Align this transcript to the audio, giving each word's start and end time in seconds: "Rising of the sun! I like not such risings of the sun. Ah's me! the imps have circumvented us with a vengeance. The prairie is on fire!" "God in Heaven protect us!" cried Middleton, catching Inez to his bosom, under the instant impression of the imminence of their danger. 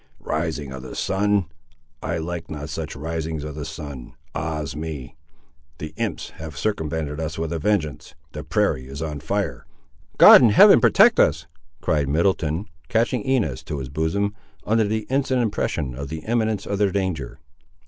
"Rising 0.19 0.71
of 0.71 0.81
the 0.81 0.95
sun! 0.95 1.45
I 2.01 2.17
like 2.17 2.49
not 2.49 2.69
such 2.69 2.95
risings 2.95 3.43
of 3.43 3.53
the 3.53 3.65
sun. 3.65 4.15
Ah's 4.33 4.75
me! 4.75 5.15
the 5.77 5.93
imps 5.95 6.31
have 6.41 6.57
circumvented 6.57 7.19
us 7.19 7.37
with 7.37 7.53
a 7.53 7.59
vengeance. 7.59 8.15
The 8.31 8.43
prairie 8.43 8.87
is 8.87 9.03
on 9.03 9.19
fire!" 9.19 9.67
"God 10.17 10.41
in 10.41 10.49
Heaven 10.49 10.81
protect 10.81 11.19
us!" 11.19 11.45
cried 11.81 12.09
Middleton, 12.09 12.65
catching 12.89 13.21
Inez 13.21 13.61
to 13.65 13.77
his 13.77 13.89
bosom, 13.89 14.33
under 14.65 14.85
the 14.85 15.05
instant 15.11 15.43
impression 15.43 15.93
of 15.93 16.09
the 16.09 16.21
imminence 16.21 16.65
of 16.65 16.79
their 16.79 16.91
danger. 16.91 17.39